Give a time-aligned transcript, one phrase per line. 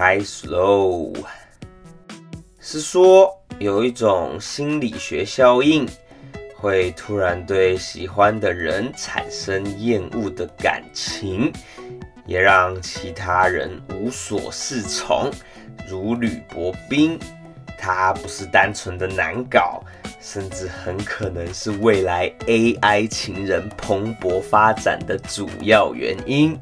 [0.00, 1.12] 开始喽。
[2.58, 5.86] 是说有一种心理学效应，
[6.56, 11.52] 会突然对喜欢的人产生厌恶的感情，
[12.24, 15.30] 也让其他人无所适从，
[15.86, 17.18] 如履薄冰。
[17.76, 19.84] 它不是单纯的难搞，
[20.18, 26.58] 甚至很可能是未来 AI 情人蓬勃发展的主要原因。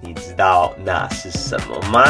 [0.00, 2.02] 你知道那是什么吗？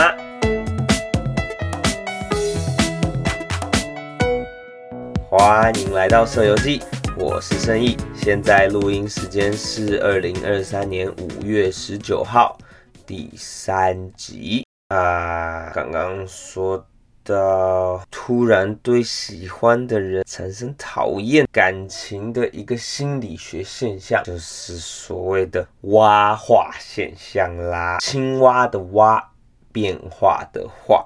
[5.39, 6.81] 欢迎来到社游记，
[7.15, 7.95] 我是盛意。
[8.15, 12.57] 现在录音时间是二零二三年五月十九号，
[13.05, 15.71] 第三集啊。
[15.75, 16.83] 刚刚说
[17.23, 27.99] 到，突然对喜欢的人产生讨厌感情的一个心理学现象，就是所谓的蛙化现象啦。
[28.01, 29.23] 青蛙的蛙，
[29.71, 31.05] 变化的化，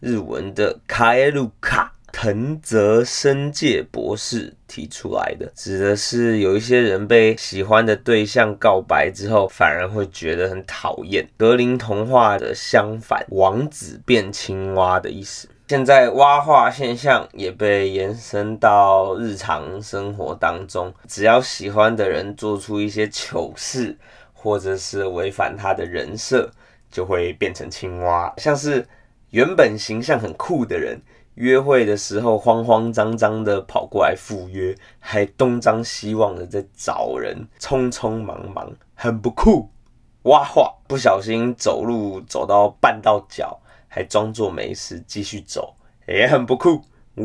[0.00, 1.92] 日文的卡耶鲁卡。
[2.26, 11.24] 藤泽生介博士提出来的，指的是有一些人被喜欢的对象告白之后，反而会觉得很讨厌。
[11.36, 15.48] 格林童话的相反，王子变青蛙的意思。
[15.68, 23.96] 现在蛙化现象也被延伸到日常生活当中，只要喜欢的人做出一些糗事，
[24.32, 26.50] 或者是违反他的人设，
[26.90, 28.34] 就会变成青蛙。
[28.38, 28.84] 像是
[29.30, 31.00] 原本形象很酷的人。
[31.36, 39.70] 约会的时候慌慌张张的跑过来赴约，还东张西望的在找人，匆匆忙忙，很不酷。
[40.22, 45.76] 哇化，不小心走路走到绊到脚，还装作没事继续走，
[46.08, 46.82] 也很不酷。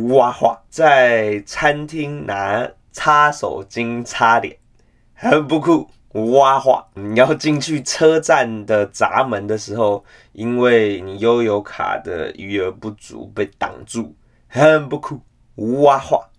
[0.10, 4.58] 哇化，在餐厅拿擦手巾擦脸，
[5.14, 5.90] 很不酷。
[6.14, 14.14] 挖话，你要进去车站的闸门的时候，因为你悠游卡的余额不足被挡住，
[14.48, 15.22] 很不酷。
[15.56, 16.30] 挖话，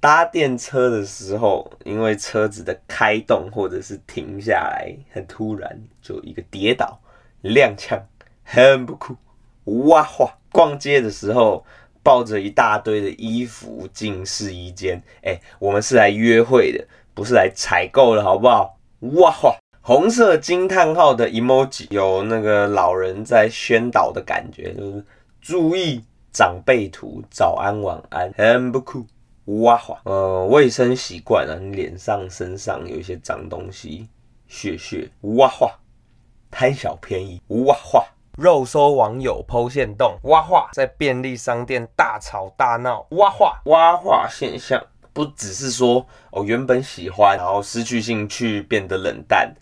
[0.00, 7.00] 搭电车的时候，因为车子的开动或者是停下来很突然，就一个跌倒
[7.42, 8.00] 踉跄，
[8.42, 9.16] 很不酷。
[9.64, 11.64] 挖话，逛街的时候
[12.02, 16.86] 抱着一大堆的衣服进试衣间，哎，我们是来约会的。
[17.14, 18.76] 不是来采购的好不好？
[19.00, 19.34] 哇，
[19.80, 25.04] 红色惊叹号的 emoji 有那个老人在宣导的感觉，就是
[25.40, 29.04] 注意长辈图，早安晚安，很不酷。
[29.46, 34.08] 哇哈，呃，卫生习惯啊，你脸上身上有一些脏东西，
[34.46, 35.10] 血血。
[35.22, 35.68] 哇哈，
[36.48, 37.42] 贪小便宜。
[37.48, 38.06] 哇哈，
[38.38, 40.16] 肉搜网友剖线洞。
[40.22, 43.04] 哇哈，在便利商店大吵大闹。
[43.10, 44.80] 哇哈，哇哈现象。
[45.12, 49.54] 不只是说哦，原本喜欢，然后失去兴趣，变得冷淡，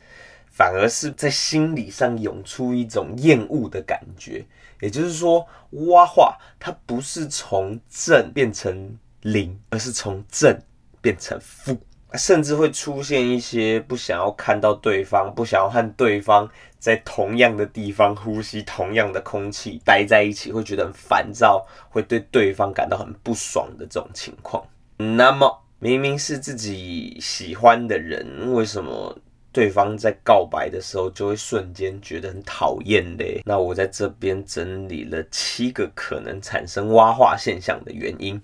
[0.47, 4.45] 反而是在心理上涌出一种厌恶的感觉。
[4.81, 5.47] 也就是说，
[5.89, 10.59] 蛙化它不是从正变成零，而是从正
[11.03, 11.77] 变成负，
[12.15, 24.65] 甚至会出现一些不想要看到对方，不想要和对方在同样的地方呼吸同样的空气，待在一起会觉得很烦躁，会对对方感到很不爽的这种情况。
[25.01, 29.19] 那么，明明是自己喜欢的人，为什么
[29.51, 33.41] 对方在告白的时候就会瞬间觉得很讨厌嘞？
[33.47, 38.39] 那我在这边整理了七个可能产生蛙化现象的原因，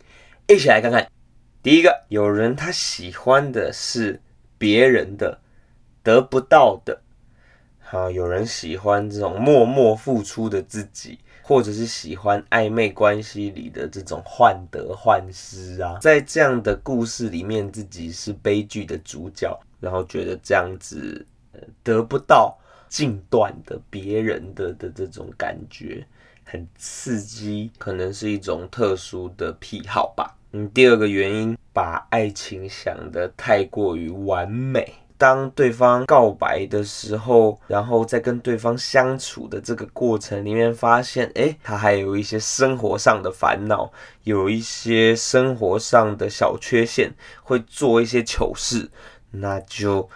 [0.49, 1.07] 一起来看看。
[1.63, 4.19] 第一个，有人他喜欢的是
[4.57, 5.39] 别人的
[6.03, 7.03] 得不到的，
[7.89, 11.19] 好，有人喜欢这种默默付出的自己。
[11.49, 21.25] 或者是喜欢暧昧关系里的这种患得患失啊，在这样的故事里面，自己是悲剧的主角，然后觉得这样子
[21.85, 22.59] 得不到
[22.89, 26.05] 近段的别人的的这种感觉
[26.43, 30.37] 很刺激，可能是一种特殊的癖好吧。
[30.51, 34.93] 嗯，第二个原因，把爱情想得太过于完美。
[35.19, 43.91] 当对方告白的时候，然后在跟对方相处的这个过程里面，发现，哎，他还有一些生活上的烦恼，
[44.25, 48.91] 有一些生活上的小缺陷，会做一些糗事，
[49.31, 50.09] 那就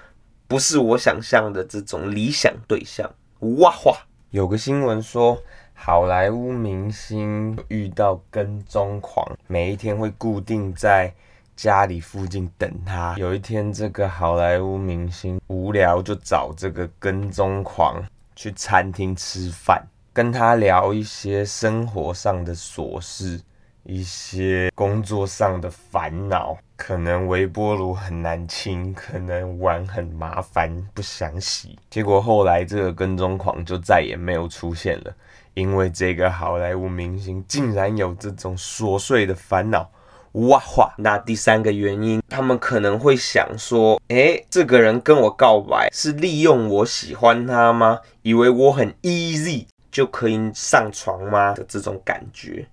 [0.46, 3.10] 不是我想象的这种理想对象。
[3.58, 3.96] 哇哇！
[4.30, 5.42] 有个新闻说，
[5.72, 11.14] 好莱坞明星遇到跟踪狂，每一天会固定在。
[11.60, 13.14] 家里附近等他。
[13.18, 18.02] 有一天，这个好莱坞明星无聊，就找这个跟踪狂
[18.34, 23.38] 去餐厅吃饭，跟他聊一些生活上的琐事，
[23.82, 31.78] 一些工作上的烦恼，可能微波炉很难清，可能碗很麻烦，不想洗。
[31.90, 35.14] 结果后来这个跟踪狂就再也没有出现了，
[35.52, 39.86] 因为这个好莱坞明星竟然有这种琐碎的烦恼。
[40.32, 40.94] 哇哇！
[40.98, 47.98] 那第三个原因，他们可能会想说：，诶，这个人跟我告白是利用我喜欢他吗？
[48.22, 51.52] 以为我很 easy 就可以上床吗？
[51.54, 52.66] 的这种感觉。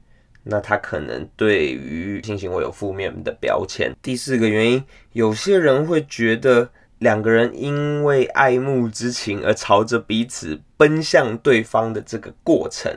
[0.44, 3.92] 那他可能对于性行为有负面的标签。
[4.02, 6.70] 第四个原因，有些人会觉得
[7.00, 12.90] 两个人因为爱慕之情而朝着彼此奔向对方的这个过程，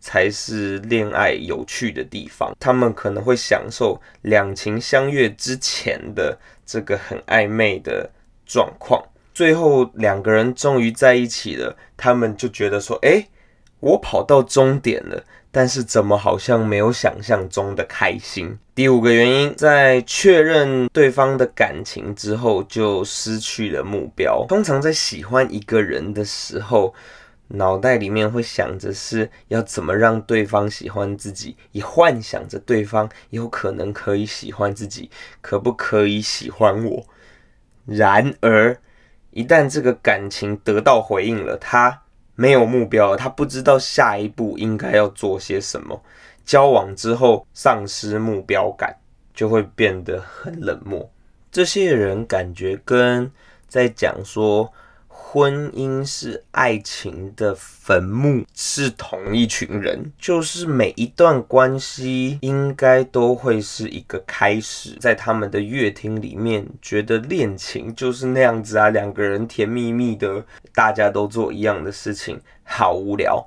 [0.00, 2.52] 才是恋爱有趣的地方。
[2.58, 8.10] 他们可能会享受两情相悦之前的这个很暧昧的
[8.46, 9.02] 状况，
[9.32, 13.28] 最后两个人终于在一起了，他们就觉得说：“哎，
[13.78, 18.56] 我跑到终点了。”但是怎么好像没有想象中的开心？
[18.72, 24.46] 第五个原因，在确认对方的感情之后，就失去了目标。
[24.48, 26.94] 通常在喜欢一个人的时候，
[27.52, 35.10] 脑袋里面会想着是要怎么让对方喜欢自己，也幻想着对方有可能可以喜欢自己，
[35.40, 37.04] 可不可以喜欢我？
[37.86, 38.78] 然而，
[39.30, 42.02] 一旦这个感情得到回应了，他。
[42.36, 46.02] 没有目标，他不知道下一步应该要做些什么。
[46.42, 48.96] 交往之后丧失目标感，
[49.34, 51.10] 就会变得很冷漠。
[51.52, 53.30] 这些人感觉跟
[53.68, 54.72] 在讲说。
[55.32, 60.12] 婚姻是爱情的坟墓，是同一群人。
[60.18, 70.44] 就是每一段关系应该都会是一个开始，在他们的乐厅里面，觉得恋情就是那样子啊，两个人甜蜜蜜的，
[70.74, 73.46] 大家都做一样的事情，好无聊。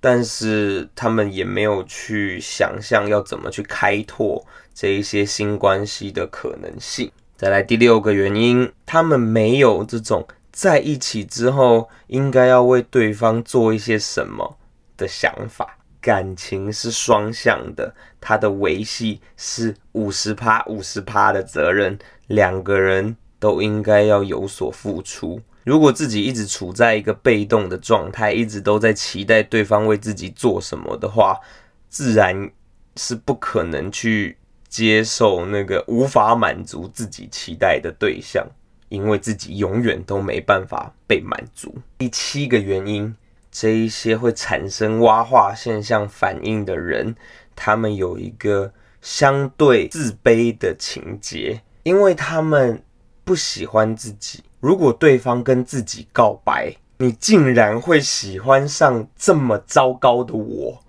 [0.00, 4.42] 但是他们也没有去想象要怎么去开拓
[4.72, 7.12] 这一些新关系的可能性。
[7.36, 10.26] 再来第六个原因，他们没有这种。
[10.54, 14.56] 在一起之后，应该要为对方做一些什么
[14.96, 15.78] 的想法？
[16.00, 21.98] 感情是双向的，它的维系是五十趴五十趴的责任，
[22.28, 25.40] 两个人都应该要有所付出。
[25.64, 31.40] 如果自己一直处在一个被动的状态，一直都在期待对方为自己做什么的话，
[31.88, 32.48] 自然
[32.94, 34.36] 是不可能去
[34.68, 38.46] 接受那个无法满足自己期待的对象。
[38.94, 41.74] 因为自己永远都没办法被满足。
[41.98, 43.14] 第七个原因，
[43.50, 47.14] 这一些会产生蛙化现象反应的人，
[47.56, 52.82] 他们有一个相对自卑的情节，因为他们
[53.24, 54.42] 不喜欢自己。
[54.60, 60.80] 如果对方跟自己告白，你竟然会喜欢上这么糟糕的我，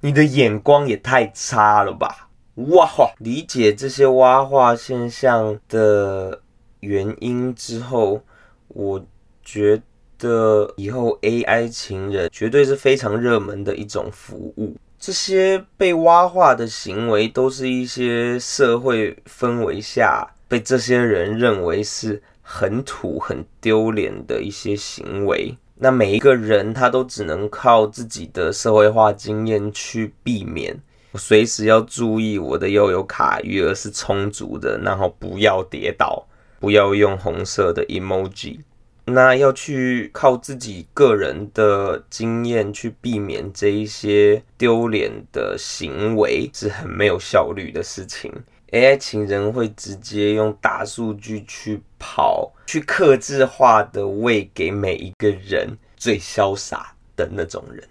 [0.00, 2.28] 你的眼光也太差了吧！
[2.54, 6.42] 哇化，理解这些蛙化现象的。
[6.80, 8.22] 原因之后，
[8.68, 9.04] 我
[9.42, 9.80] 觉
[10.18, 14.76] 得以后 AI 情人绝对是非常热门的一种服务。
[14.98, 25.56] 这些被挖化的行为，都是一些社会氛围下被这些人认为是很土、很丢脸的一些行为。
[25.76, 30.76] 那每一个人他都只能靠自己的社会化经验去避免。
[31.12, 36.26] 我随时要注意我的悠游卡余额是充足的，然后不要跌倒。
[36.60, 38.60] 不要用红色的 emoji，
[39.04, 48.32] 那要去靠自己个人的经验去避免这一些丢脸的行为，是很没有效率的事情。
[48.72, 57.82] AI 情人会直接用大数据去跑，去克制化的喂给每一个人最潇洒的那种人。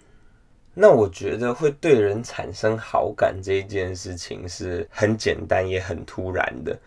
[0.74, 6.78] 那我觉得会对人产生好感这一件事情是很简单也很突然的。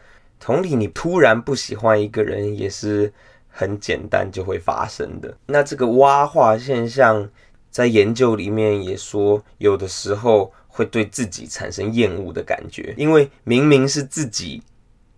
[0.41, 3.13] 同理，你突然不喜欢一个人也是
[3.47, 5.37] 很简单就会发生的。
[5.45, 7.29] 那这个蛙化现象，
[7.69, 14.63] 在研究里面也说，有的时候会对自己产生厌恶的感觉，因为明明是自己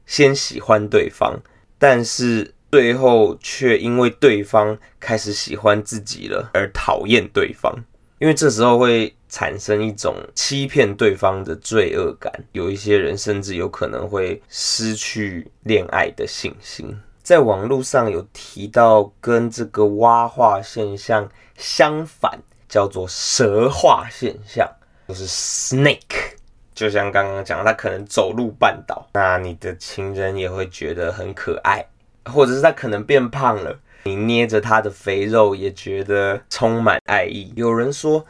[0.06, 1.40] 先喜欢对方，
[1.80, 7.74] 但是最后却因为对方开始喜欢自己了而讨厌对方，
[8.20, 9.16] 因为这时候会。
[9.34, 16.96] 产生一种欺骗对方的罪恶感，有一些人甚至有可能会失去恋爱的信心。
[17.24, 24.70] 在网络上有提到跟这个蛙化现象相反，叫做蛇化现象，
[25.08, 26.36] 就是 snake。
[26.76, 31.84] 就像刚刚讲，他可能走路绊倒，那你的情人也会觉得很可爱，
[32.26, 37.52] 或者是他可能变胖了，你捏着他的肥肉也觉得充满爱意。
[37.56, 38.24] 有人说。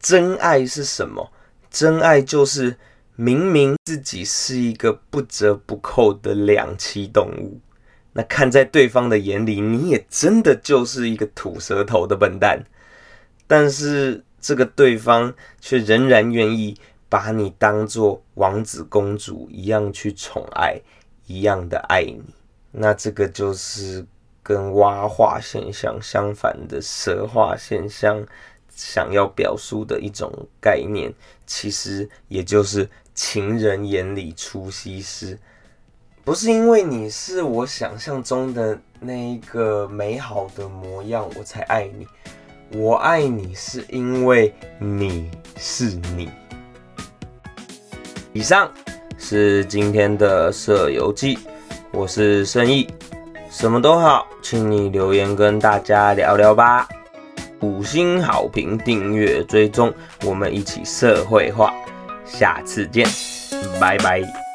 [0.00, 1.30] 真爱是什么？
[1.70, 2.76] 真爱就是
[3.14, 7.60] 明明自己是一个不折不扣的两栖动物，
[8.12, 12.64] 那看在对方的眼里，你也真的就是一个吐舌头的笨蛋。
[13.46, 16.78] 但是这个对方却仍然愿意
[17.08, 20.80] 把你当做王子公主一样去宠爱，
[21.26, 22.22] 一样的爱你。
[22.70, 24.06] 那这个就是
[24.42, 28.24] 跟蛙化现象相反的蛇化现象，
[28.78, 31.12] 想要表述的一种概念，
[31.44, 35.36] 其实也就是情人眼里出西施。
[36.24, 42.06] 不是因为你是我想象中的那一个美好的模样，我才爱你。
[42.78, 46.30] 我爱你是因为你是你。
[48.32, 48.72] 以上
[49.18, 51.36] 是今天的舍友记，
[51.90, 52.86] 我是盛意，
[53.50, 56.88] 什么都好，请你留言跟大家聊聊吧。
[57.60, 59.92] 五星好评、订阅、追踪，
[60.24, 61.72] 我们一起社会化。
[62.24, 63.06] 下次见，
[63.80, 64.47] 拜拜。